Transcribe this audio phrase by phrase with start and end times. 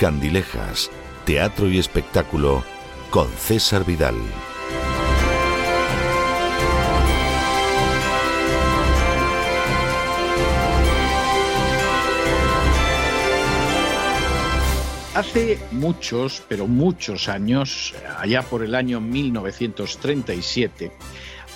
[0.00, 0.90] Candilejas,
[1.26, 2.64] Teatro y Espectáculo
[3.10, 4.14] con César Vidal.
[15.14, 20.92] Hace muchos, pero muchos años, allá por el año 1937,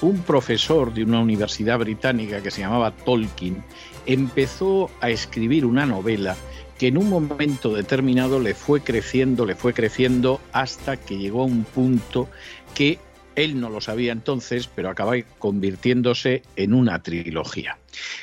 [0.03, 3.65] un profesor de una universidad británica que se llamaba Tolkien
[4.05, 6.37] empezó a escribir una novela
[6.79, 11.47] que en un momento determinado le fue creciendo, le fue creciendo hasta que llegó a
[11.47, 12.29] un punto
[12.75, 12.99] que
[13.37, 17.79] él no lo sabía entonces, pero acaba convirtiéndose en una trilogía.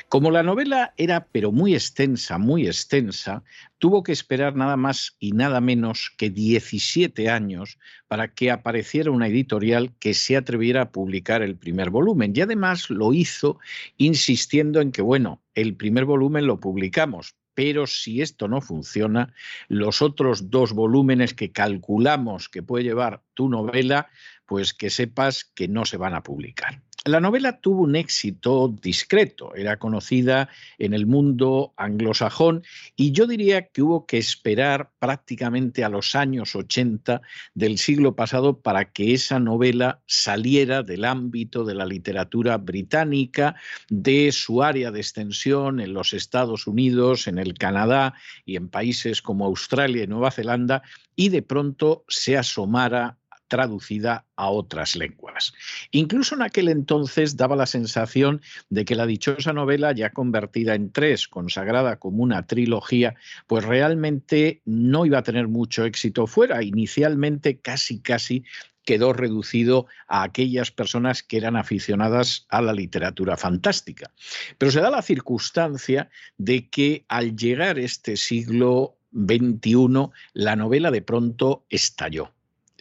[0.08, 3.42] Como la novela era pero muy extensa, muy extensa,
[3.78, 9.28] tuvo que esperar nada más y nada menos que 17 años para que apareciera una
[9.28, 12.32] editorial que se atreviera a publicar el primer volumen.
[12.34, 13.58] Y además lo hizo
[13.96, 19.34] insistiendo en que, bueno, el primer volumen lo publicamos, pero si esto no funciona,
[19.68, 24.08] los otros dos volúmenes que calculamos que puede llevar tu novela,
[24.46, 26.82] pues que sepas que no se van a publicar.
[27.04, 32.62] La novela tuvo un éxito discreto, era conocida en el mundo anglosajón
[32.94, 37.20] y yo diría que hubo que esperar prácticamente a los años 80
[37.54, 43.56] del siglo pasado para que esa novela saliera del ámbito de la literatura británica,
[43.88, 48.14] de su área de extensión en los Estados Unidos, en el Canadá
[48.44, 50.84] y en países como Australia y Nueva Zelanda
[51.16, 53.18] y de pronto se asomara
[53.52, 55.52] traducida a otras lenguas.
[55.90, 58.40] Incluso en aquel entonces daba la sensación
[58.70, 63.14] de que la dichosa novela, ya convertida en tres, consagrada como una trilogía,
[63.46, 66.62] pues realmente no iba a tener mucho éxito fuera.
[66.62, 68.42] Inicialmente casi casi
[68.86, 74.12] quedó reducido a aquellas personas que eran aficionadas a la literatura fantástica.
[74.56, 76.08] Pero se da la circunstancia
[76.38, 82.32] de que al llegar este siglo XXI, la novela de pronto estalló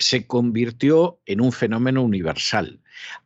[0.01, 2.79] se convirtió en un fenómeno universal.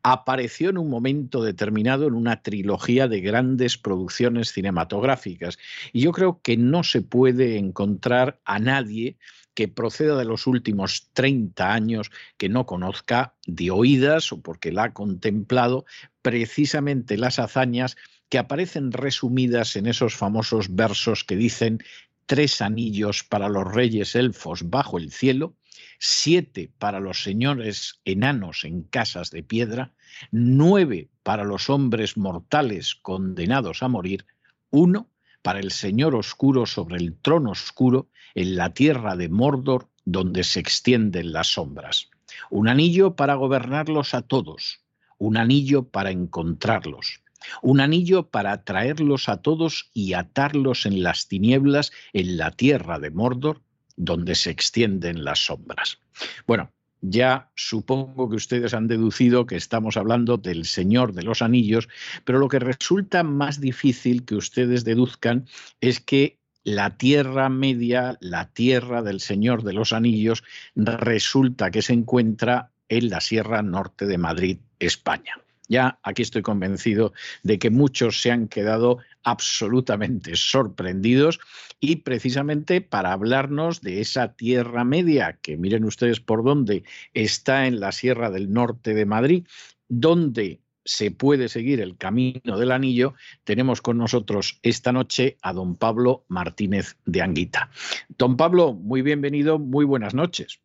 [0.04, 5.58] Apareció en un momento determinado en una trilogía de grandes producciones cinematográficas.
[5.92, 9.18] Y yo creo que no se puede encontrar a nadie
[9.54, 14.84] que proceda de los últimos 30 años que no conozca de oídas o porque la
[14.84, 15.86] ha contemplado
[16.22, 17.96] precisamente las hazañas
[18.30, 21.80] que aparecen resumidas en esos famosos versos que dicen
[22.26, 25.56] tres anillos para los reyes elfos bajo el cielo,
[26.00, 29.94] siete para los señores enanos en casas de piedra,
[30.32, 34.26] nueve para los hombres mortales condenados a morir,
[34.70, 35.10] uno
[35.42, 40.60] para el Señor oscuro sobre el trono oscuro en la tierra de Mordor donde se
[40.60, 42.10] extienden las sombras.
[42.50, 44.82] Un anillo para gobernarlos a todos,
[45.18, 47.22] un anillo para encontrarlos,
[47.62, 53.12] un anillo para atraerlos a todos y atarlos en las tinieblas en la tierra de
[53.12, 53.62] Mordor
[53.96, 56.00] donde se extienden las sombras.
[56.48, 56.72] Bueno,
[57.02, 61.88] ya supongo que ustedes han deducido que estamos hablando del Señor de los Anillos,
[62.24, 65.48] pero lo que resulta más difícil que ustedes deduzcan
[65.82, 70.44] es que la Tierra Media, la Tierra del Señor de los Anillos,
[70.76, 75.45] resulta que se encuentra en la Sierra Norte de Madrid, España.
[75.68, 77.14] Ya aquí estoy convencido
[77.44, 81.40] de que muchos se han quedado absolutamente sorprendidos
[81.80, 86.84] y precisamente para hablarnos de esa Tierra Media, que miren ustedes por dónde
[87.14, 89.46] está en la Sierra del Norte de Madrid,
[89.88, 95.76] donde se puede seguir el camino del anillo, tenemos con nosotros esta noche a don
[95.76, 97.72] Pablo Martínez de Anguita.
[98.18, 100.62] Don Pablo, muy bienvenido, muy buenas noches.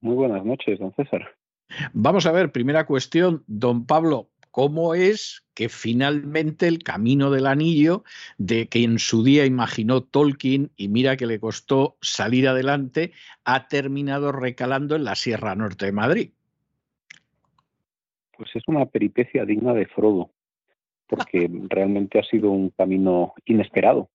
[0.00, 1.39] Muy buenas noches, don César.
[1.92, 8.04] Vamos a ver, primera cuestión, don Pablo, ¿cómo es que finalmente el camino del anillo,
[8.38, 13.12] de que en su día imaginó Tolkien y mira que le costó salir adelante,
[13.44, 16.30] ha terminado recalando en la Sierra Norte de Madrid?
[18.36, 20.30] Pues es una peripecia digna de Frodo,
[21.06, 24.08] porque realmente ha sido un camino inesperado.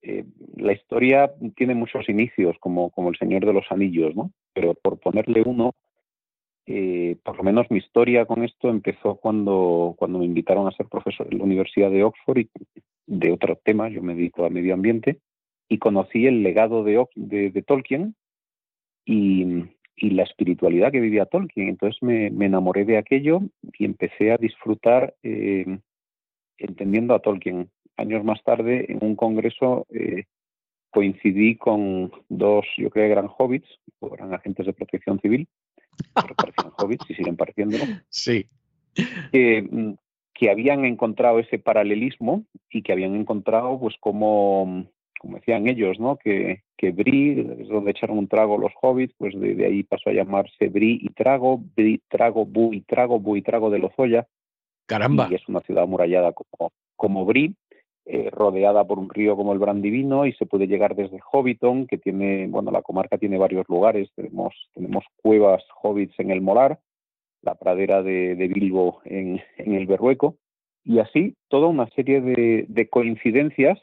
[0.00, 0.24] Eh,
[0.56, 4.30] la historia tiene muchos inicios, como, como El Señor de los Anillos, ¿no?
[4.54, 5.74] Pero por ponerle uno,
[6.70, 10.86] eh, por lo menos mi historia con esto empezó cuando, cuando me invitaron a ser
[10.86, 12.50] profesor en la Universidad de Oxford y
[13.06, 15.18] de otro tema, yo me dedico a medio ambiente,
[15.66, 18.14] y conocí el legado de, Tolkien
[19.06, 19.64] y,
[19.96, 21.70] la espiritualidad que vivía Tolkien.
[21.70, 23.40] Entonces me, enamoré de aquello
[23.78, 25.78] y empecé a disfrutar eh,
[26.58, 27.70] entendiendo a Tolkien.
[27.96, 30.24] Años más tarde, en un congreso, eh,
[30.90, 33.68] coincidí con dos, yo creo eran hobbits,
[34.00, 35.48] o eran agentes de protección civil,
[36.14, 37.84] parecían hobbits y siguen pareciéndolo.
[38.08, 38.46] Sí.
[39.32, 39.94] Que,
[40.34, 44.86] que, habían encontrado ese paralelismo y que habían encontrado, pues, como,
[45.18, 46.16] como decían ellos, ¿no?
[46.16, 50.14] Que, que Bri, es donde echaron un trago los hobbits, pues de, ahí pasó a
[50.14, 54.26] llamarse Bri y Trago, Bri, Trago, Bu y Trago, Bu y Trago de Lozoya.
[54.86, 55.28] Caramba.
[55.30, 57.54] Y es una ciudad amurallada como, como Bri.
[58.10, 61.98] Eh, rodeada por un río como el Brandivino y se puede llegar desde Hobbiton, que
[61.98, 66.80] tiene, bueno, la comarca tiene varios lugares, tenemos, tenemos cuevas hobbits en el Molar,
[67.42, 70.38] la pradera de, Bilbo en, el Berrueco,
[70.84, 73.78] y así toda una serie de, coincidencias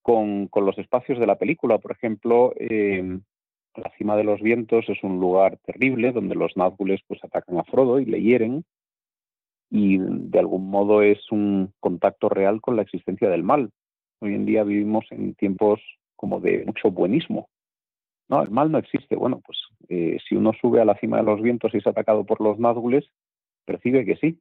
[0.00, 1.76] con, los espacios de la película.
[1.76, 3.18] Por ejemplo, eh,
[3.76, 7.64] la cima de los vientos es un lugar terrible donde los Nazgules pues atacan a
[7.64, 8.64] Frodo y le hieren
[9.70, 13.70] y de algún modo es un contacto real con la existencia del mal.
[14.20, 15.80] Hoy en día vivimos en tiempos
[16.16, 17.48] como de mucho buenismo.
[18.28, 19.16] No, el mal no existe.
[19.16, 19.58] Bueno, pues
[19.88, 22.58] eh, si uno sube a la cima de los vientos y es atacado por los
[22.58, 23.10] Nazgules,
[23.64, 24.38] percibe que sí.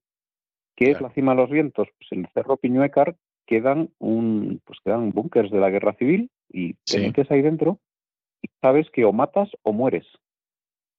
[0.75, 1.87] ¿Qué es la cima de los vientos?
[1.97, 3.15] Pues en el Cerro Piñuecar
[3.47, 7.79] quedan un, pues quedan búnkers de la guerra civil y te metes ahí dentro
[8.41, 10.05] y sabes que o matas o mueres.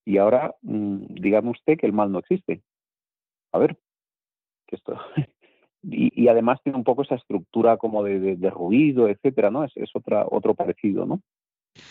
[0.05, 2.63] Y ahora, mm, dígame usted que el mal no existe.
[3.53, 3.79] A ver,
[4.77, 4.99] esto
[5.83, 9.65] y, además tiene un poco esa estructura como de, ruido, etcétera, ¿no?
[9.65, 11.21] Es, otra, otro parecido, ¿no?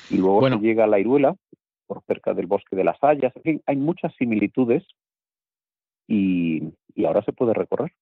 [0.09, 0.59] Y luego bueno.
[0.59, 1.35] llega a la Iruela,
[1.85, 4.83] por cerca del bosque de las Hayas, en fin, hay muchas similitudes
[6.07, 6.73] y,
[7.05, 7.93] ahora se puede recorrer.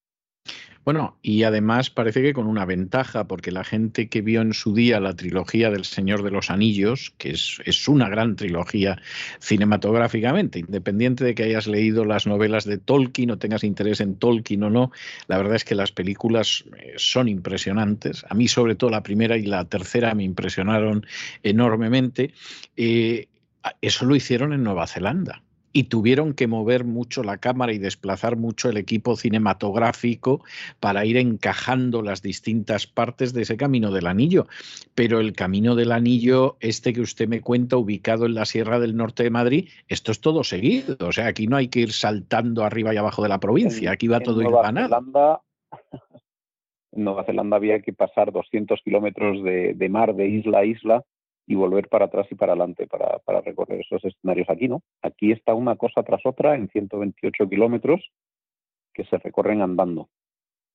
[0.86, 4.76] Bueno, y además parece que con una ventaja, porque la gente que vio en su
[4.76, 9.02] día la trilogía del Señor de los Anillos, que es, es, una gran trilogía
[9.40, 14.62] cinematográficamente, independiente de que hayas leído las novelas de Tolkien o tengas interés en Tolkien
[14.62, 14.92] o no,
[15.26, 18.24] la verdad es que las películas eh, son impresionantes.
[18.30, 21.08] A mí sobre todo la primera y la tercera me impresionaron
[21.42, 22.32] enormemente.
[22.78, 23.28] Eh,
[23.82, 25.42] eso lo hicieron en Nueva Zelanda
[25.76, 30.42] y tuvieron que mover mucho la cámara y desplazar mucho el equipo cinematográfico
[30.80, 34.48] para ir encajando las distintas partes de ese camino del anillo.
[34.96, 38.96] Pero el camino del anillo, este que usted me cuenta, ubicado en la Sierra del
[38.96, 40.96] Norte de Madrid, esto es todo seguido.
[41.06, 44.08] O sea, aquí no hay que ir saltando arriba y abajo de la provincia, aquí
[44.08, 45.42] va todo Nueva Zelanda,
[46.94, 51.04] en Nueva Zelanda había que pasar 200 kilómetros de, de mar de isla a isla
[51.48, 54.82] y volver para atrás y para adelante para, para, recorrer esos escenarios aquí, ¿no?
[55.02, 58.10] Aquí está una cosa tras otra en 128 kilómetros
[58.94, 60.10] que se recorren andando.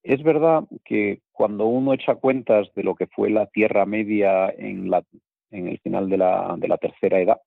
[0.02, 4.90] Es verdad que cuando uno echa cuentas de lo que fue la Tierra Media en,
[4.90, 5.02] la,
[5.50, 7.40] en el final de la, de la tercera edad,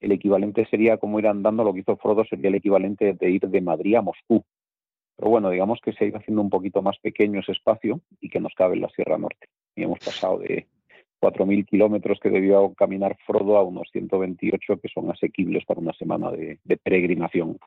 [0.00, 3.42] el equivalente sería como ir andando, lo que hizo Frodo sería el equivalente de ir
[3.42, 4.42] de Madrid a Moscú.
[5.16, 8.30] Pero bueno, digamos que se ha ido haciendo un poquito más pequeño ese espacio y
[8.30, 9.48] que nos cabe en la Sierra Norte.
[9.76, 10.66] Y hemos pasado de
[11.20, 16.30] 4.000 kilómetros que debió caminar Frodo a unos 128 que son asequibles para una semana
[16.30, 17.58] de, peregrinación.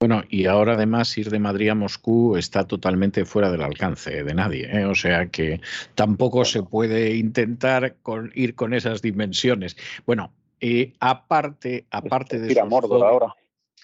[0.00, 4.34] Bueno, y ahora además ir de Madrid a Moscú está totalmente fuera del alcance de
[4.34, 4.84] nadie, ¿eh?
[4.84, 5.60] o sea que
[5.96, 7.96] tampoco se puede intentar
[8.34, 9.76] ir con esas dimensiones.
[10.06, 13.34] Bueno, eh, aparte, aparte de esos ahora.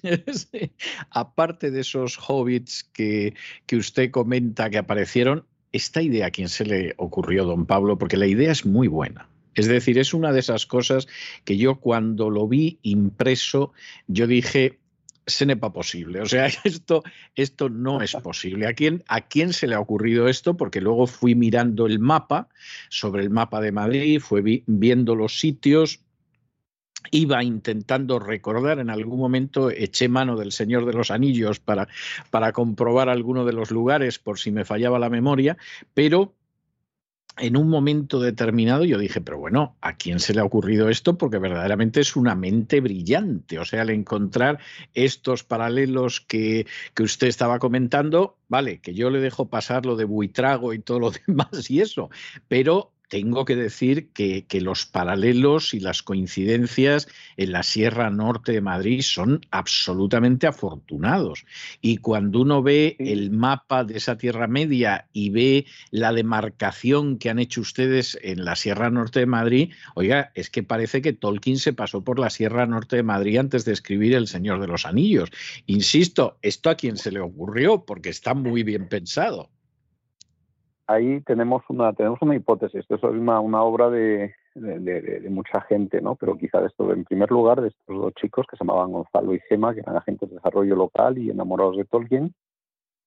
[1.11, 3.35] aparte de esos hobbits que,
[3.67, 8.17] que usted comenta que aparecieron, esta idea a quién se le ocurrió, don Pablo, porque
[8.17, 9.29] la idea es muy buena.
[9.57, 11.09] Es decir, es una de esas cosas
[11.45, 13.73] que yo cuando lo vi impreso,
[14.07, 14.79] yo dije,
[15.27, 16.21] se nepa posible.
[16.21, 17.03] O sea, esto,
[17.35, 18.69] esto no es posible.
[18.69, 20.57] ¿A quién, ¿A quién se le ha ocurrido esto?
[20.57, 22.49] Porque luego fui mirando el mapa,
[22.89, 26.01] sobre el mapa de Madrid, fui viendo los sitios,
[27.11, 31.89] iba intentando recordar, en algún momento eché mano del Señor de los Anillos para,
[32.31, 35.57] para comprobar alguno de los lugares por si me fallaba la memoria,
[35.95, 36.35] pero
[37.37, 41.19] en un momento determinado yo dije, pero bueno, ¿a quién se le ha ocurrido esto?
[41.19, 43.59] Porque verdaderamente es una mente brillante.
[43.59, 44.61] O sea, al encontrar
[44.95, 50.05] estos paralelos que, que usted estaba comentando, vale, que yo le dejo pasar lo de
[50.05, 52.11] Buitrago y todo lo demás y eso,
[52.47, 58.61] pero tengo que decir que, los paralelos y las coincidencias en la Sierra Norte de
[58.61, 61.45] Madrid son absolutamente afortunados.
[61.81, 67.31] Y cuando uno ve el mapa de esa Tierra Media y ve la demarcación que
[67.31, 71.59] han hecho ustedes en la Sierra Norte de Madrid, oiga, es que parece que Tolkien
[71.59, 74.87] se pasó por la Sierra Norte de Madrid antes de escribir El Señor de los
[74.87, 75.31] Anillos.
[75.67, 79.51] Insisto, esto a quien se le ocurrió, porque está muy bien pensado
[80.87, 82.81] ahí tenemos una, tenemos una hipótesis.
[82.81, 84.35] Esto es una, obra de,
[85.31, 86.15] mucha gente, ¿no?
[86.17, 89.41] Pero quizá esto, en primer lugar, de estos dos chicos que se llamaban Gonzalo y
[89.49, 92.35] Gema, que eran agentes de desarrollo local y enamorados de Tolkien.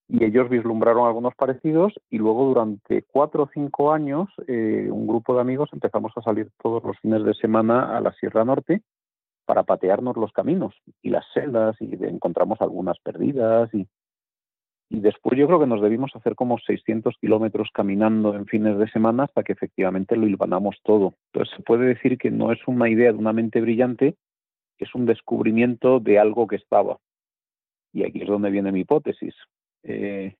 [0.09, 5.35] Y ellos vislumbraron algunos parecidos y luego durante cuatro o cinco años eh, un grupo
[5.35, 8.83] de amigos empezamos a salir todos los fines de semana a la Sierra Norte
[9.45, 13.85] para patearnos los caminos y las celdas y encontramos algunas perdidas y,
[14.89, 18.89] y después yo creo que nos debimos hacer como 600 kilómetros caminando en fines de
[18.89, 21.15] semana hasta que efectivamente lo hilvanamos todo.
[21.33, 24.15] Entonces se puede decir que no es una idea de una mente brillante,
[24.77, 26.99] es un descubrimiento de algo que estaba.
[27.91, 29.35] Y aquí es donde viene mi hipótesis.
[29.83, 30.35] Eh,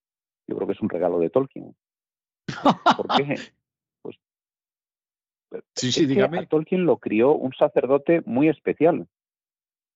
[0.48, 1.76] yo creo que es un regalo de Tolkien.
[2.96, 3.36] ¿Por qué?
[5.50, 6.46] Pues, sí, sí, dígame.
[6.46, 9.08] Tolkien lo crió un sacerdote muy especial.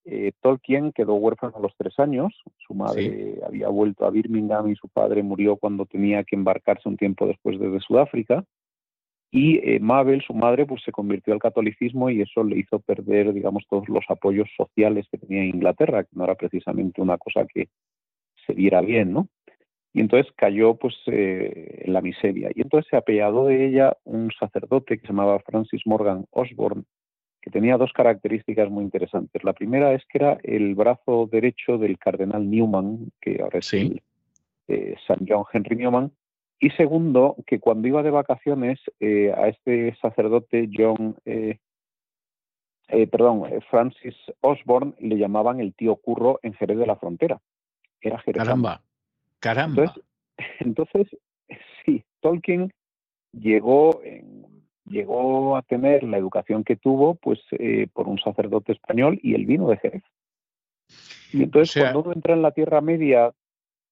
[0.05, 2.33] Eh, Tolkien quedó huérfano a los tres años.
[2.65, 6.97] Su madre había vuelto a Birmingham y su padre murió cuando tenía que embarcarse un
[6.97, 8.43] tiempo después desde Sudáfrica.
[9.31, 13.31] Y eh, Mabel, su madre, pues se convirtió al catolicismo y eso le hizo perder,
[13.31, 17.69] digamos, todos los apoyos sociales que tenía Inglaterra, que no era precisamente una cosa que
[18.45, 19.29] se viera bien, ¿no?
[19.93, 22.49] Y entonces cayó pues eh, en la miseria.
[22.55, 26.83] Y entonces se apeado de ella un sacerdote que se llamaba Francis Morgan Osborne,
[27.41, 29.43] que tenía dos características muy interesantes.
[29.43, 34.01] La primera es que era el brazo derecho del cardenal Newman, que ahora es el,
[34.67, 36.11] eh, San John Henry Newman,
[36.59, 41.57] y segundo, que cuando iba de vacaciones eh, a este sacerdote John, eh,
[43.07, 47.41] perdón, Francis Osborne, le llamaban el tío Curro en Jerez de la Frontera.
[47.99, 48.43] Era Jerez.
[48.43, 48.83] Caramba,
[49.39, 49.83] caramba.
[49.83, 50.03] Entonces,
[50.59, 51.07] entonces,
[51.83, 52.71] sí, Tolkien
[53.31, 54.40] llegó en
[54.91, 59.45] llegó a tener la educación que tuvo pues eh, por un sacerdote español y el
[59.45, 60.03] vino de Jerez.
[61.33, 63.31] Y entonces cuando uno entra en la Tierra Media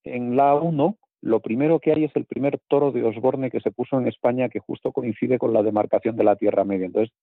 [0.04, 3.70] en la 1, lo primero que hay es el primer toro de Osborne que se
[3.70, 6.86] puso en España que justo coincide con la demarcación de la Tierra Media.
[6.86, 7.14] Entonces,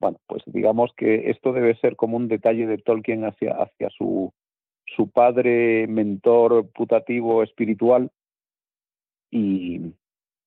[0.00, 4.32] bueno, pues digamos que esto debe ser como un detalle de Tolkien hacia, hacia su,
[4.84, 8.10] su padre, mentor putativo espiritual,
[9.30, 9.80] y,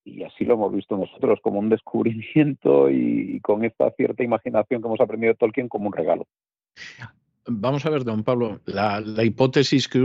[0.05, 4.87] y así lo hemos visto nosotros como un descubrimiento y, con esta cierta imaginación que
[4.87, 6.27] hemos aprendido de Tolkien como un regalo.
[7.47, 9.99] Vamos a ver, don Pablo, la, hipótesis que,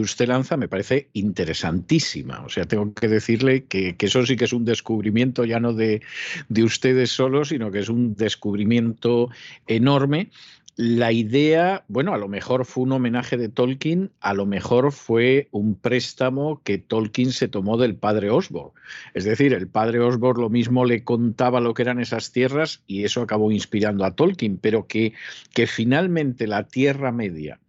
[0.00, 2.44] usted lanza me parece interesantísima.
[2.44, 6.02] O sea, tengo que decirle que, eso sí que es un descubrimiento ya no de,
[6.48, 9.28] de ustedes solos, sino que es un descubrimiento
[9.66, 10.30] enorme
[10.76, 15.48] la idea, bueno, a lo mejor fue un homenaje de Tolkien, a lo mejor fue
[15.52, 18.72] un préstamo que Tolkien se tomó del padre Osborne.
[19.14, 23.04] Es decir, el padre Osborne lo mismo le contaba lo que eran esas tierras y
[23.04, 25.12] eso acabó inspirando a Tolkien, pero que,
[25.52, 27.60] que finalmente la Tierra Media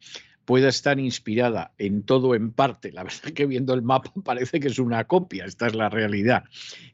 [0.46, 4.68] pueda estar inspirada en todo en parte, la verdad que viendo el mapa parece que
[4.68, 6.46] es una copia, esta es la realidad,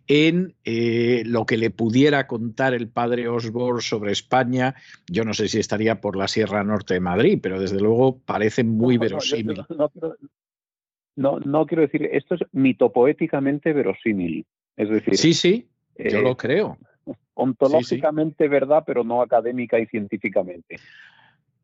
[0.07, 4.75] en eh, lo que le pudiera contar el padre Osborne sobre España,
[5.09, 8.63] yo no sé si estaría por la Sierra Norte de Madrid, pero desde luego parece
[8.63, 9.63] muy verosímil.
[11.17, 14.45] No, no, quiero decir, esto es mitopoéticamente verosímil,
[14.77, 15.17] es decir...
[15.17, 15.67] Sí, sí,
[15.97, 16.77] yo eh, lo creo.
[17.33, 20.77] Ontológicamente verdad, pero no académica y científicamente.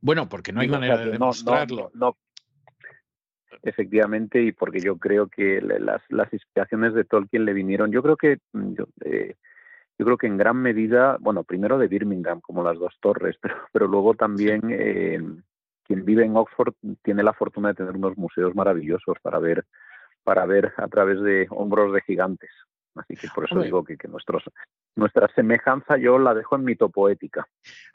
[0.07, 1.91] Bueno, porque no hay manera de demostrarlo.
[1.93, 2.15] No,
[3.61, 8.15] Efectivamente, y porque yo creo que las, las, inspiraciones de Tolkien le vinieron, yo creo
[8.15, 9.35] que mm, yo, eh,
[9.99, 13.55] yo, creo que en gran medida, bueno, primero de Birmingham, como las dos torres, pero,
[13.73, 15.19] pero luego también eh,
[15.83, 16.73] quien vive en Oxford
[17.03, 19.65] tiene la fortuna de tener unos museos maravillosos para ver,
[20.23, 22.51] para ver a través de hombros de gigantes.
[22.99, 24.43] Así que por eso digo que, que nuestros,
[24.95, 27.47] nuestra semejanza yo la dejo en mitopoética.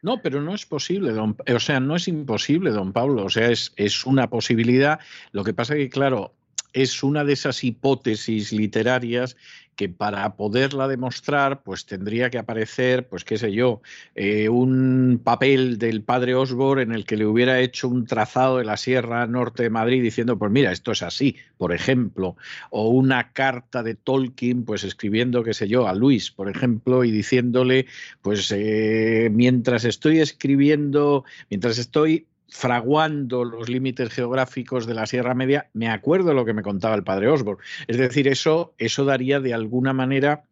[0.03, 3.49] No, pero no es posible, don, o sea, no es imposible, don Pablo, o sea,
[3.49, 5.01] es, es una posibilidad.
[5.33, 6.35] Lo que pasa es que, claro,
[6.73, 9.37] es una de esas hipótesis literarias
[9.77, 13.81] que para poderla demostrar, pues tendría que aparecer, pues qué sé yo,
[14.15, 18.65] eh, un papel del padre Osborne en el que le hubiera hecho un trazado de
[18.65, 22.37] la Sierra Norte de Madrid diciendo, pues mira, esto es así, por ejemplo,
[22.71, 27.11] o una carta de Tolkien, pues escribiendo, qué sé yo, a Luis, por ejemplo, y
[27.11, 27.87] diciéndole,
[28.21, 35.71] pues eh, mientras estoy escribiendo, mientras estoy fraguando los límites geográficos de la Sierra Media,
[35.73, 37.65] me acuerdo lo que me contaba el padre Osborne.
[37.87, 40.45] Es decir, eso, eso daría de alguna manera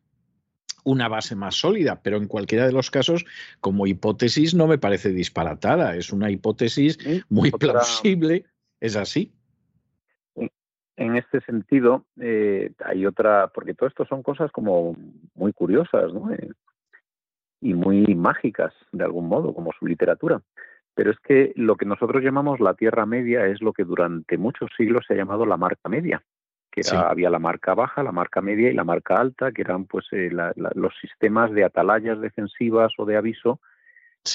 [0.82, 3.26] una base más sólida, pero en cualquiera de los casos,
[3.60, 5.94] como hipótesis, no me parece disparatada.
[5.94, 8.46] Es una hipótesis muy plausible.
[8.80, 9.34] Es así.
[10.96, 14.96] En este sentido, eh, hay otra, porque todo esto son cosas como
[15.34, 16.32] muy curiosas ¿no?
[16.32, 16.48] Eh,
[17.60, 20.40] y muy mágicas, de algún modo, como su literatura.
[21.00, 24.68] Pero es que lo que nosotros llamamos la Tierra Media es lo que durante muchos
[24.76, 26.22] siglos se ha llamado la marca media,
[26.70, 30.04] que había la marca baja, la marca media y la marca alta, que eran pues
[30.12, 33.62] eh, los sistemas de atalayas defensivas o de aviso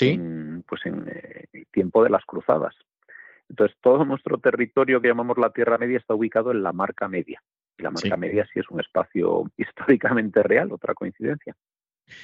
[0.02, 2.74] en, pues en eh, el tiempo de las cruzadas.
[3.48, 7.44] Entonces, todo nuestro territorio que llamamos la Tierra Media está ubicado en la marca media.
[7.78, 11.56] Y la marca media sí es un espacio históricamente real, otra coincidencia.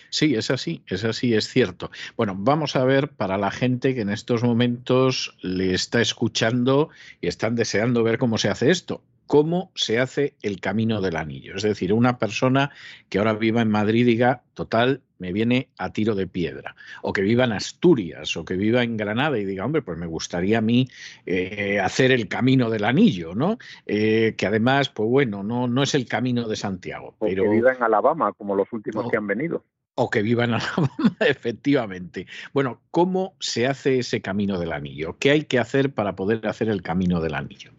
[0.09, 1.89] Sí, es así, es así, es cierto.
[2.17, 6.89] Bueno, vamos a ver para la gente que en estos momentos le está escuchando
[7.21, 9.01] y están deseando ver cómo se hace esto.
[9.25, 11.55] ¿Cómo se hace el camino del anillo?
[11.55, 12.71] Es decir, una persona
[13.07, 16.75] que ahora viva en Madrid diga, total, me viene a tiro de piedra.
[17.01, 20.07] O que viva en Asturias o que viva en Granada y diga, hombre, pues me
[20.07, 20.89] gustaría a mí
[21.25, 23.57] eh, hacer el camino del anillo, ¿no?
[23.85, 27.15] Eh, que además, pues bueno, no, no es el camino de Santiago.
[27.19, 27.43] O pero...
[27.43, 29.63] que viva en Alabama, como los últimos que han venido.
[29.95, 32.27] O que viva en Alabama, efectivamente.
[32.53, 35.17] Bueno, ¿cómo se hace ese camino del anillo?
[35.19, 37.71] ¿Qué hay que hacer para poder hacer el camino del anillo?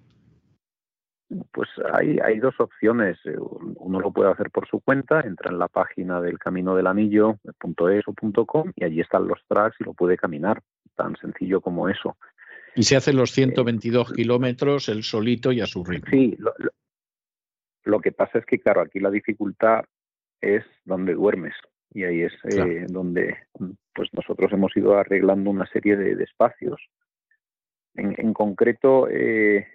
[1.53, 3.19] Pues hay, hay dos opciones.
[3.25, 6.87] Eh, uno lo puede hacer por su cuenta, entra en la página del camino del
[6.87, 10.63] anillo, .es o .com, y allí están los tracks y lo puede caminar.
[10.95, 12.17] Tan sencillo como eso.
[12.75, 16.11] Y se hacen los 122 eh, kilómetros el solito y a su ritmo.
[16.11, 16.37] Sí,
[17.85, 19.85] lo, que pasa es que, claro, aquí la dificultad
[20.41, 21.55] es donde duermes.
[21.95, 23.37] Y ahí es eh, donde
[23.95, 26.81] pues nosotros hemos ido arreglando una serie de, espacios.
[27.95, 29.67] En, en concreto, eh,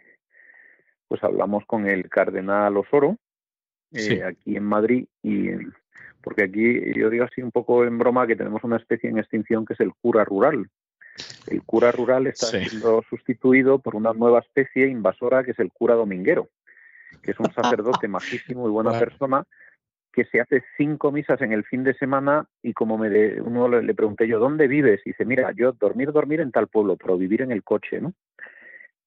[1.07, 3.17] pues hablamos con el cardenal Osoro,
[3.91, 5.49] eh, aquí en Madrid, y
[6.21, 9.65] porque aquí yo digo así un poco en broma que tenemos una especie en extinción
[9.65, 10.67] que es el cura rural.
[11.47, 15.95] El cura rural está siendo sustituido por una nueva especie invasora que es el cura
[15.95, 16.49] dominguero,
[17.21, 19.43] que es un sacerdote majísimo y buena persona
[20.17, 23.69] que se hace cinco misas en el fin de semana y como me de, uno
[23.69, 24.99] le, le, pregunté yo, ¿dónde vives?
[25.05, 28.13] Y dice, mira, yo dormir, dormir en tal pueblo, pero vivir en el coche, ¿no?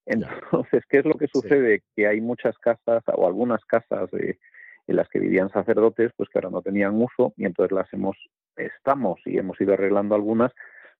[0.06, 1.82] Entonces, ¿qué es lo que sucede?
[1.96, 6.50] Que hay muchas casas o algunas casas en las que vivían sacerdotes, pues que ahora
[6.50, 8.16] no tenían uso y entonces las hemos,
[8.56, 10.52] estamos y hemos ido arreglando algunas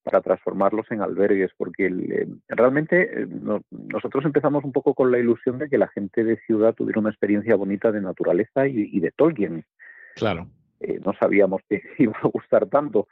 [0.03, 3.27] para transformarlos en albergues, porque eh, realmente eh,
[3.71, 7.11] nosotros empezamos un poco con la ilusión de que la gente de ciudad tuviera una
[7.11, 9.65] experiencia bonita de naturaleza y, de Tolkien.
[10.17, 10.49] Claro.
[10.81, 13.09] Eh, no sabíamos que iba a gustar tanto.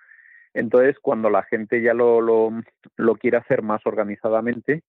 [0.55, 2.51] Entonces, cuando la gente ya lo, lo,
[2.97, 4.83] lo quiere hacer más organizadamente,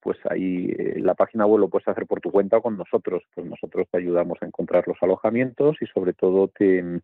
[0.00, 3.22] pues ahí la página web lo puedes hacer por tu cuenta o con nosotros.
[3.34, 7.00] Pues nosotros te ayudamos a encontrar los alojamientos y sobre todo te,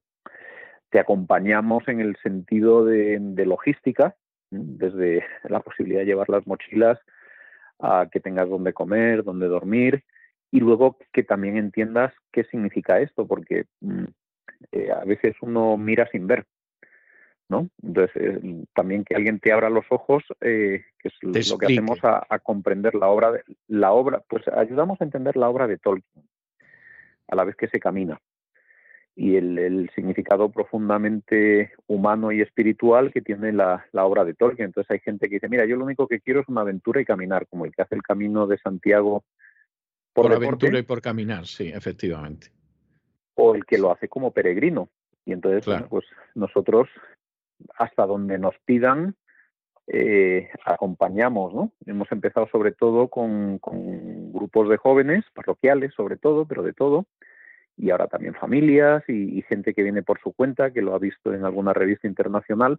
[0.90, 4.16] te acompañamos en el sentido de, logística,
[4.51, 6.99] desde la posibilidad de llevar las mochilas
[7.79, 10.05] a que tengas donde comer, donde dormir
[10.51, 14.05] y luego que también entiendas qué significa esto, porque mm,
[14.73, 16.47] eh, a veces uno mira sin ver,
[17.49, 17.69] ¿no?
[17.83, 22.03] Entonces, eh, también que alguien te abra los ojos, eh, que es lo que hacemos
[22.05, 25.79] a, a, comprender la obra, de, la obra, pues ayudamos a entender la obra de
[25.79, 26.25] Tolkien
[27.29, 28.21] a la vez que se camina
[29.16, 34.66] y el, significado profundamente humano y espiritual que tiene la, obra de Tolkien.
[34.66, 37.07] Entonces hay gente que dice, mira, yo lo único que quiero es una aventura y
[37.07, 39.25] caminar, como el que hace el camino de Santiago
[40.12, 42.49] por, aventura y por caminar, sí, efectivamente.
[43.37, 44.88] O el que lo hace como peregrino.
[45.25, 46.88] Y entonces, pues nosotros,
[47.79, 49.14] hasta donde nos pidan,
[49.88, 51.72] eh, acompañamos, ¿no?
[51.87, 57.07] Hemos empezado sobre todo con, con grupos de jóvenes, parroquiales sobre todo, pero de todo,
[57.77, 61.35] y ahora también familias y, gente que viene por su cuenta, que lo ha visto
[61.35, 62.79] en alguna revista internacional.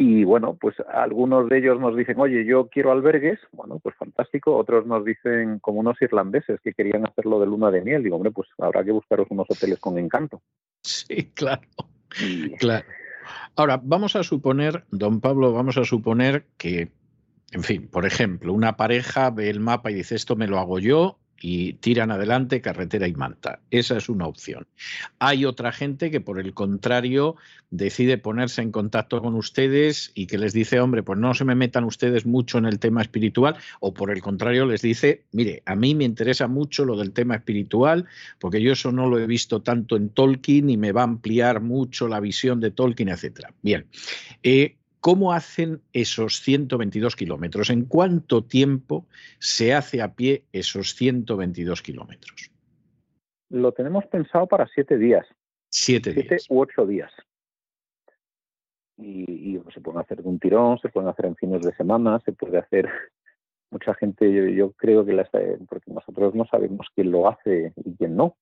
[0.00, 4.56] Y bueno, pues algunos de ellos nos dicen, oye, yo quiero albergues, bueno, pues fantástico.
[4.56, 8.30] Otros nos dicen, como unos irlandeses que querían hacerlo de luna de miel, digo, hombre,
[8.30, 10.40] pues habrá que buscaros unos hoteles con encanto.
[10.82, 11.62] Sí, claro.
[12.60, 12.86] Claro.
[13.56, 16.92] Ahora, vamos a suponer, don Pablo, vamos a suponer que,
[17.50, 20.78] en fin, por ejemplo, una pareja ve el mapa y dice, esto me lo hago
[20.78, 23.60] yo, y tiran adelante carretera y manta.
[23.70, 24.66] Esa es una opción.
[25.18, 27.36] Hay otra gente que, por el contrario,
[27.70, 31.54] decide ponerse en contacto con ustedes y que les dice, hombre, pues no se me
[31.54, 35.76] metan ustedes mucho en el tema espiritual, o por el contrario les dice, mire, a
[35.76, 38.06] mí me interesa mucho lo del tema espiritual,
[38.38, 41.60] porque yo eso no lo he visto tanto en Tolkien y me va a ampliar
[41.60, 43.52] mucho la visión de Tolkien, etcétera.
[43.62, 43.86] Bien.
[44.42, 47.70] Eh, ¿Cómo hacen esos 122 kilómetros?
[47.70, 49.06] ¿En cuánto tiempo
[49.38, 52.50] se hace a pie esos 122 kilómetros?
[53.50, 55.26] Lo tenemos pensado para siete días.
[55.70, 57.12] Siete, siete u ocho días.
[58.96, 62.32] Y, se pueden hacer de un tirón, se pueden hacer en fines de semana, se
[62.32, 62.88] puede hacer.
[63.70, 65.28] Mucha gente, yo, yo creo que la,
[65.68, 68.36] porque nosotros no sabemos quién lo hace y quién no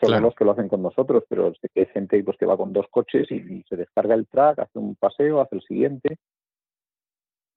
[0.00, 2.56] son los que lo hacen con nosotros, pero sé que hay gente pues, que va
[2.56, 6.18] con dos coches y, se descarga el track, hace un paseo, hace el siguiente.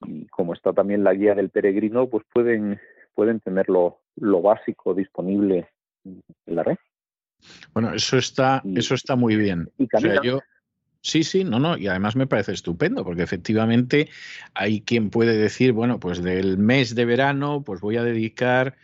[0.06, 2.80] Y como está también la guía del peregrino, pues pueden,
[3.16, 5.70] pueden tener lo, básico disponible
[6.06, 6.78] en la red.
[7.74, 9.70] Bueno, eso está, eso está muy bien.
[10.24, 10.40] yo,
[11.08, 14.10] Sí, sí, no, no, y además me parece estupendo, porque efectivamente
[14.54, 18.76] hay quien puede decir, bueno, pues del mes de verano, pues voy a dedicar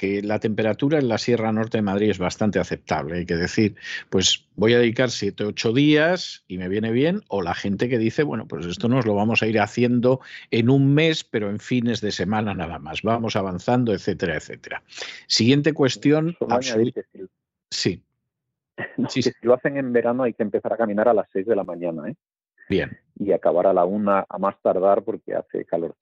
[0.00, 3.76] que la temperatura en la Sierra Norte de Madrid es bastante aceptable, hay que decir,
[4.08, 7.98] pues voy a dedicar siete, ocho días y me viene bien, o la gente que
[7.98, 11.58] dice, bueno, pues esto nos lo vamos a ir haciendo en un mes, pero en
[11.58, 14.82] fines de semana nada más, vamos avanzando, etcétera, etcétera.
[15.26, 16.34] Siguiente cuestión.
[17.72, 18.02] Sí.
[19.08, 21.62] Si lo hacen en verano hay que empezar a caminar a las seis de la
[21.62, 22.16] mañana, ¿eh?
[22.68, 22.98] Bien.
[23.16, 25.94] Y acabar a la una a más tardar porque hace calor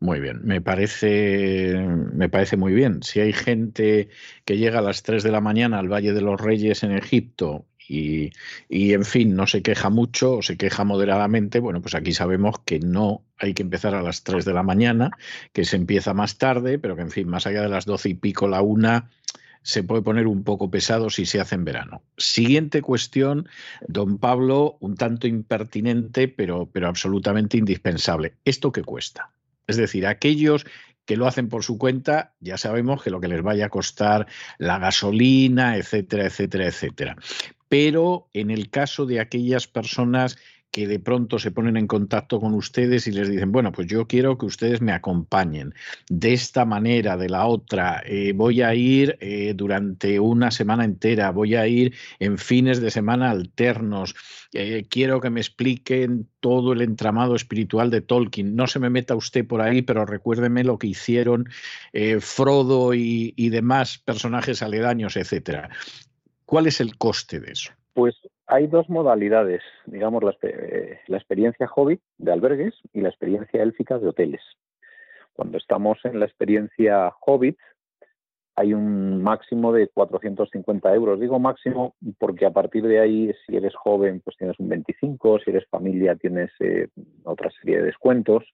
[0.00, 1.76] muy bien, me parece,
[2.14, 3.02] me parece muy bien.
[3.02, 4.08] Si hay gente
[4.46, 7.66] que llega a las 3 de la mañana al Valle de los Reyes en Egipto
[7.86, 8.30] y,
[8.68, 12.60] y, en fin, no se queja mucho o se queja moderadamente, bueno, pues aquí sabemos
[12.64, 15.10] que no hay que empezar a las 3 de la mañana,
[15.52, 18.14] que se empieza más tarde, pero que en fin, más allá de las 12 y
[18.14, 19.10] pico, la una
[19.62, 22.02] se puede poner un poco pesado si se hace en verano.
[22.16, 23.48] Siguiente cuestión,
[23.86, 28.36] don Pablo, un tanto impertinente, pero, pero absolutamente indispensable.
[28.46, 29.30] ¿Esto qué cuesta?
[29.70, 30.66] Es decir, aquellos
[31.04, 34.26] que lo hacen por su cuenta, ya sabemos que lo que les vaya a costar
[34.58, 37.16] la gasolina, etcétera, etcétera, etcétera.
[37.68, 40.38] Pero en el caso de aquellas personas
[40.70, 44.06] que de pronto se ponen en contacto con ustedes y les dicen, bueno, pues yo
[44.06, 45.74] quiero que ustedes me acompañen
[46.08, 51.32] de esta manera, de la otra, eh, voy a ir eh, durante una semana entera,
[51.32, 54.14] voy a ir en fines de semana alternos,
[54.52, 58.54] eh, quiero que me expliquen todo el entramado espiritual de Tolkien.
[58.54, 61.48] No se me meta usted por ahí, pero recuérdeme lo que hicieron
[62.20, 65.70] Frodo y, demás personajes aledaños, etcétera.
[66.44, 67.72] ¿Cuál es el coste de eso?
[67.92, 68.14] Pues
[68.50, 74.42] hay dos modalidades, digamos, la, experiencia hobbit de albergues y la experiencia élfica de hoteles.
[75.32, 77.56] Cuando estamos en la experiencia Hobbit,
[78.56, 81.20] hay un máximo de 450 euros.
[81.20, 85.50] Digo máximo porque a partir de ahí, si eres joven, pues tienes un 25, si
[85.50, 86.88] eres familia, tienes eh,
[87.22, 88.44] otra serie de descuentos.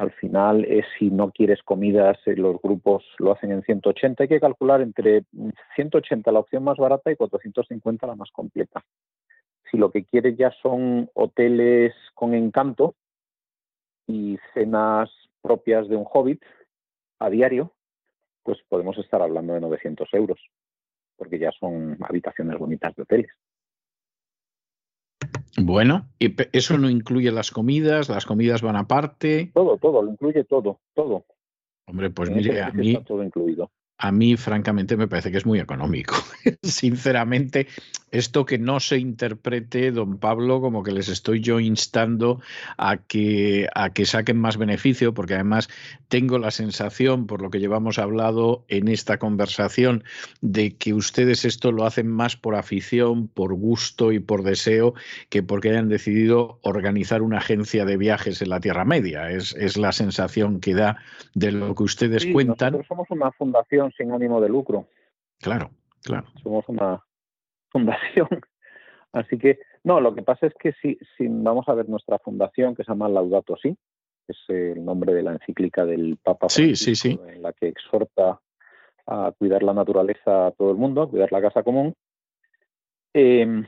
[0.00, 4.22] Al final, es si no quieres comidas, eh, los grupos lo hacen en 180.
[4.22, 5.24] Hay que calcular entre
[5.74, 8.82] 180 la opción más barata y 450 la más completa.
[9.70, 12.94] Si lo que quieres ya son hoteles con encanto
[14.06, 15.10] y cenas
[15.42, 16.42] propias de un hobbit
[17.18, 17.74] a diario,
[18.42, 20.40] pues podemos estar hablando de 900 euros,
[21.16, 23.30] porque ya son habitaciones bonitas de hoteles.
[25.58, 28.08] Bueno, ¿y eso no incluye las comidas?
[28.08, 29.50] ¿Las comidas van aparte?
[29.54, 31.24] Todo, todo, lo incluye todo, todo.
[31.86, 35.60] Hombre, pues mire, a mí, todo incluido a mí francamente me parece que es muy
[35.60, 36.14] económico.
[36.62, 37.66] Sinceramente,
[38.10, 42.40] esto que no se interprete, don Pablo, como que les estoy yo instando
[42.78, 45.68] a que, a que saquen más beneficio, porque además
[46.08, 50.02] tengo la sensación, por lo que llevamos hablado en esta conversación,
[50.40, 54.94] de que ustedes esto lo hacen más por afición, por gusto y por deseo,
[55.28, 59.30] que porque hayan decidido organizar una agencia de viajes en la Tierra Media.
[59.30, 60.96] Es, es la sensación que da
[61.34, 62.72] de lo que ustedes cuentan.
[62.72, 64.86] Nosotros somos una fundación sin ánimo de lucro.
[65.40, 65.70] Claro,
[66.02, 66.26] claro.
[66.42, 67.02] Somos una
[67.70, 68.28] fundación.
[69.12, 72.74] Así que, no, lo que pasa es que si, si vamos a ver nuestra fundación,
[72.74, 73.76] que se llama Laudato Si,
[74.28, 77.18] es el nombre de la encíclica del Papa sí, sí, sí.
[77.26, 78.40] en la que exhorta
[79.06, 81.94] a cuidar la naturaleza a todo el mundo, a cuidar la casa común.
[83.12, 83.66] Em,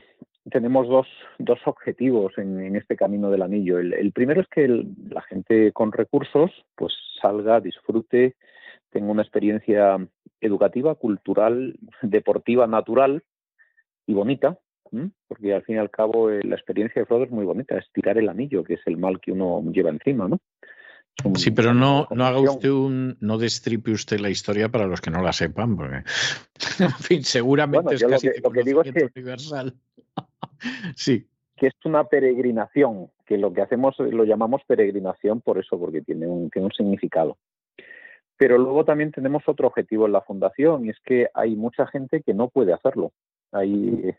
[0.49, 1.07] tenemos dos,
[1.37, 3.79] dos objetivos en, este camino del anillo.
[3.79, 8.35] El, primero es que la gente con recursos pues salga, disfrute
[8.93, 9.97] tengo una experiencia
[10.39, 13.23] educativa, cultural, deportiva, natural
[14.05, 14.59] y bonita,
[15.27, 17.91] porque al fin y al cabo eh, la experiencia de Frodo es muy bonita, es
[17.91, 20.39] tirar el anillo, que es el mal que uno lleva encima, ¿no?
[21.35, 25.11] sí, pero no, no haga usted un, no destripe usted la historia para los que
[25.11, 26.03] no la sepan, porque
[26.79, 29.73] en fin, seguramente es casi lo que, digo es que, universal.
[30.95, 31.27] sí.
[31.55, 36.27] Que es una peregrinación, que lo que hacemos lo llamamos peregrinación por eso, porque tiene
[36.27, 37.37] un, tiene un significado.
[38.43, 42.21] Pero luego también tenemos otro objetivo en la fundación y es que hay mucha gente
[42.23, 43.13] que no puede hacerlo.
[43.53, 44.13] Hay,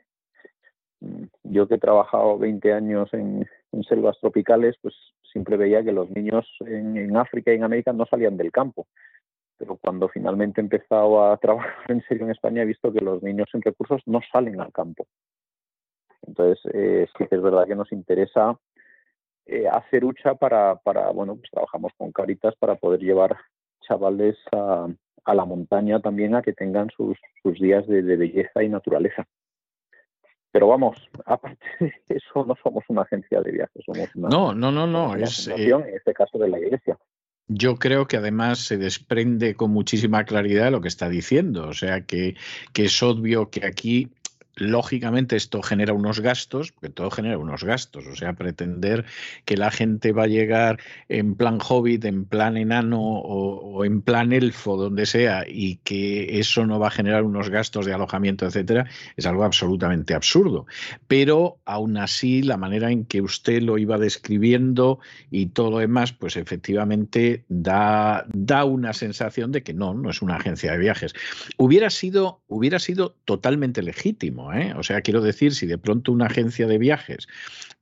[1.42, 3.46] yo que he trabajado 20 años en,
[3.86, 4.94] selvas tropicales, pues
[5.30, 8.86] siempre veía que los niños en, África y en América no salían del campo.
[9.58, 13.22] Pero cuando finalmente he empezado a trabajar en serio en España he visto que los
[13.22, 15.06] niños sin recursos no salen al campo.
[16.26, 18.58] Entonces, eh, sí que es verdad que nos interesa
[19.44, 20.80] eh, hacer hucha para,
[21.12, 23.36] bueno, pues trabajamos con Caritas para poder llevar
[23.86, 24.88] chavales a,
[25.32, 27.16] la montaña también a que tengan sus,
[27.60, 29.26] días de, belleza y naturaleza.
[30.52, 34.28] Pero vamos, aparte de eso, no somos una agencia de viajes, somos una.
[34.28, 35.16] No, no, no, no.
[35.16, 36.98] Es, eh, en este caso de la iglesia.
[37.46, 41.68] Yo creo que además se desprende con muchísima claridad lo que está diciendo.
[41.68, 42.36] O sea, que,
[42.72, 44.10] que es obvio que aquí
[44.56, 49.04] lógicamente esto genera unos gastos, porque todo genera unos gastos, o sea, pretender
[49.44, 54.32] que la gente va a llegar en plan hobbit, en plan enano o, en plan
[54.32, 58.88] elfo, donde sea, y que eso no va a generar unos gastos de alojamiento, etcétera,
[59.16, 60.66] es algo absolutamente absurdo.
[61.08, 66.12] Pero aún así, la manera en que usted lo iba describiendo y todo lo demás,
[66.12, 71.14] pues efectivamente da, da una sensación de que no, no es una agencia de viajes.
[71.56, 74.74] Hubiera sido, hubiera sido totalmente legítimo ¿eh?
[74.76, 77.26] O sea, quiero decir, si de pronto una agencia de viajes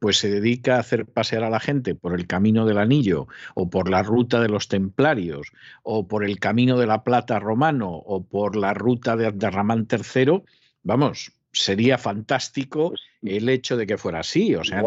[0.02, 3.70] pues se dedica a hacer pasear a la gente por el camino del anillo o
[3.70, 5.52] por la ruta de los templarios
[5.84, 10.42] o por el camino de la plata romano o por la ruta de Ramán III,
[10.82, 14.56] vamos, sería fantástico pues el hecho de que fuera así.
[14.56, 14.82] O sea,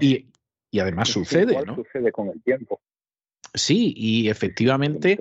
[0.00, 1.76] y, además sucede, ¿no?
[1.76, 2.78] Sucede con el tiempo.
[3.54, 5.18] Sí, y efectivamente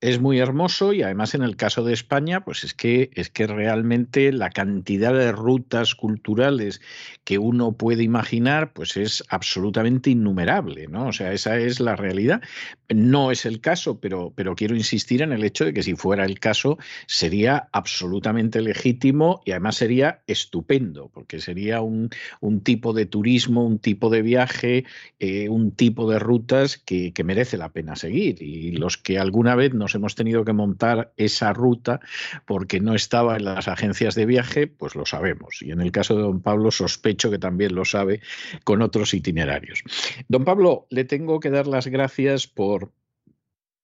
[0.00, 3.46] es muy hermoso y además en el caso de España, pues es que es que
[3.46, 6.80] realmente la cantidad de rutas culturales
[7.24, 11.08] que uno puede imaginar, pues es absolutamente innumerable, ¿no?
[11.08, 12.42] O sea, esa es la realidad.
[12.90, 16.24] No es el caso, pero, pero quiero insistir en el hecho de que si fuera
[16.24, 23.06] el caso, sería absolutamente legítimo y además sería estupendo, porque sería un, un tipo de
[23.06, 24.84] turismo, un tipo de viaje,
[25.18, 28.42] eh, un tipo de rutas que, que merece la pena seguir.
[28.42, 32.00] Y los que alguna vez no nos hemos tenido que montar esa ruta
[32.44, 35.62] porque no estaba en las agencias de viaje, pues lo sabemos.
[35.62, 38.20] Y en el caso de don Pablo sospecho que también lo sabe
[38.64, 39.84] con otros itinerarios.
[40.26, 42.75] Don Pablo, le tengo que dar las gracias por,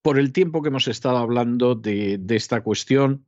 [0.03, 3.25] por el tiempo que hemos estado hablando de, esta cuestión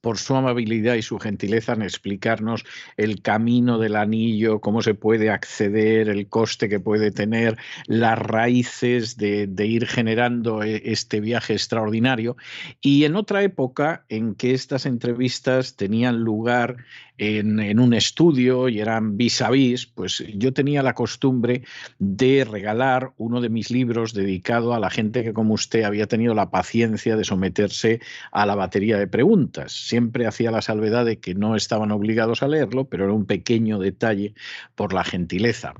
[0.00, 2.64] por su amabilidad y su gentileza en explicarnos
[2.96, 9.16] el camino del anillo, cómo se puede acceder, el coste que puede tener, las raíces
[9.16, 12.36] de, ir generando eh, este viaje extraordinario.
[12.80, 16.78] Y en otra época en que estas entrevistas tenían lugar
[17.18, 21.62] en, un estudio y eran vis a vis, pues yo tenía la costumbre
[21.98, 26.34] de regalar uno de mis libros dedicado a la gente que como usted había tenido
[26.34, 28.00] la paciencia de someterse
[28.32, 29.72] a la batería de preguntas.
[29.72, 33.78] Siempre hacía la salvedad de que no estaban obligados a leerlo, pero era un pequeño
[33.78, 34.34] detalle
[34.74, 35.74] por la gentileza.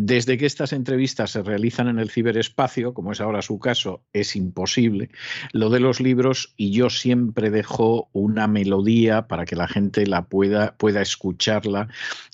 [0.00, 4.36] Desde que estas entrevistas se realizan en el ciberespacio, como es ahora su caso, es
[4.36, 5.10] imposible.
[5.52, 10.26] Lo de los libros y yo siempre dejo una melodía para que la gente la
[10.26, 11.88] pueda, pueda escucharla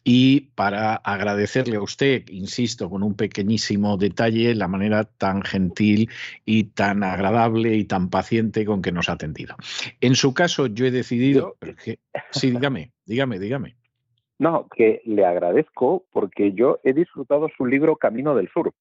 [0.04, 6.10] y para agradecerle a usted, insisto, con un pequeñísimo detalle, la manera tan gentil
[6.44, 9.56] y tan agradable y tan paciente con que nos ha atendido.
[10.02, 11.56] En su caso, yo he decidido...
[12.30, 13.76] sí, dígame, dígame, dígame.
[14.38, 18.72] No, que le agradezco porque yo he disfrutado su libro Camino del Sur.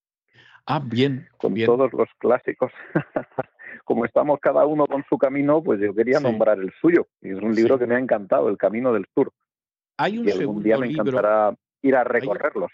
[0.66, 1.28] Ah, bien.
[1.36, 2.72] Con todos los clásicos.
[3.84, 7.06] Como estamos cada uno con su camino, pues yo quería nombrar el suyo.
[7.20, 9.32] es un libro que me ha encantado, El Camino del Sur.
[9.98, 12.70] Hay un y algún día me encantará ir a recorrerlos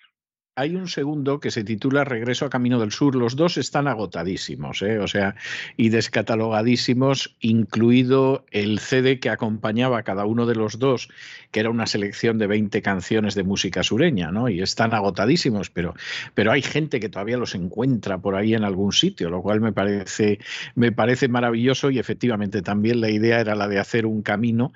[0.60, 3.16] hay un segundo que se titula Regreso a Camino del Sur.
[3.16, 4.98] Los dos están agotadísimos, ¿eh?
[4.98, 5.34] o sea,
[5.78, 11.08] y descatalogadísimos, incluido el CD que acompañaba a cada uno de los dos,
[11.50, 14.50] que era una selección de 20 canciones de música sureña, ¿no?
[14.50, 15.94] Y están agotadísimos, pero,
[16.34, 19.72] pero hay gente que todavía los encuentra por ahí en algún sitio, lo cual me
[19.72, 20.40] parece,
[20.74, 24.74] me parece maravilloso y efectivamente también la idea era la de hacer un camino.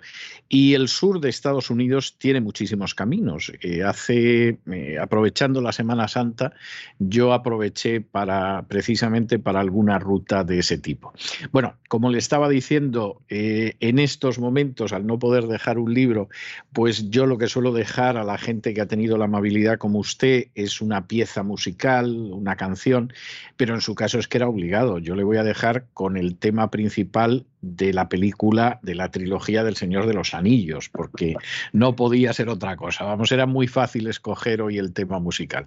[0.49, 3.53] Y el sur de Estados Unidos tiene muchísimos caminos.
[3.61, 6.53] Eh, hace, eh, aprovechando la Semana Santa,
[6.99, 11.13] yo aproveché para precisamente para alguna ruta de ese tipo.
[11.53, 16.29] Bueno, como le estaba diciendo, eh, en estos momentos, al no poder dejar un libro,
[16.73, 19.99] pues yo lo que suelo dejar a la gente que ha tenido la amabilidad como
[19.99, 23.13] usted es una pieza musical, una canción,
[23.57, 24.99] pero en su caso es que era obligado.
[24.99, 29.65] Yo le voy a dejar con el tema principal de la película de la trilogía
[29.65, 31.35] del Señor de los Anillos, porque
[31.73, 33.05] no podía ser otra cosa.
[33.05, 35.65] Vamos, era muy fácil escoger hoy el tema musical.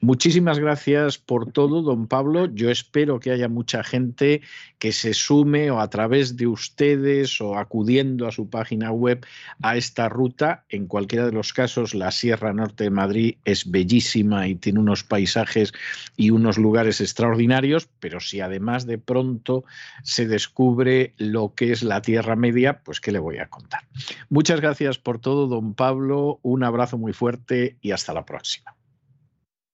[0.00, 2.46] Muchísimas gracias por todo, don Pablo.
[2.46, 4.42] Yo espero que haya mucha gente
[4.78, 9.24] que se sume o a través de ustedes o acudiendo a su página web
[9.62, 10.64] a esta ruta.
[10.68, 15.02] En cualquiera de los casos, la Sierra Norte de Madrid es bellísima y tiene unos
[15.04, 15.72] paisajes
[16.16, 19.64] y unos lugares extraordinarios, pero si además de pronto
[20.02, 23.82] se descubre lo que es la Tierra Media, pues qué le voy a contar.
[24.28, 26.40] Muchas gracias por todo, don Pablo.
[26.42, 28.74] Un abrazo muy fuerte y hasta la próxima.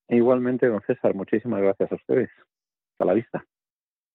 [0.07, 2.29] Igualmente, don César, muchísimas gracias a ustedes.
[2.93, 3.45] Hasta la vista.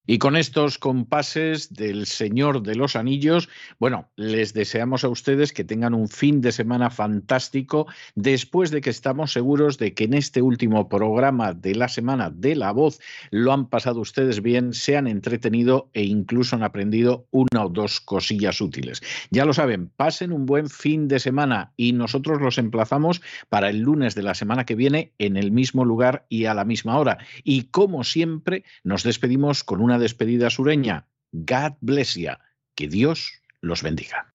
[0.06, 5.62] Y con estos compases del Señor de los Anillos, bueno, les deseamos a ustedes que
[5.62, 10.40] tengan un fin de semana fantástico, después de que estamos seguros de que en este
[10.40, 12.98] último programa de la semana de la voz
[13.30, 18.00] lo han pasado ustedes bien, se han entretenido e incluso han aprendido una o dos
[18.00, 19.02] cosillas útiles.
[19.30, 23.80] Ya lo saben, pasen un buen fin de semana y nosotros los emplazamos para el
[23.80, 27.18] lunes de la semana que viene en el mismo lugar y a la misma hora.
[27.44, 31.08] Y como siempre, nos despedimos con una despedida sureña.
[31.32, 32.30] God bless you.
[32.76, 34.32] Que Dios los bendiga.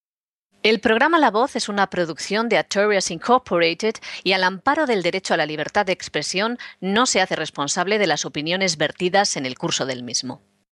[0.64, 5.34] El programa La Voz es una producción de Artorias Incorporated y al amparo del derecho
[5.34, 9.58] a la libertad de expresión no se hace responsable de las opiniones vertidas en el
[9.58, 10.42] curso del mismo.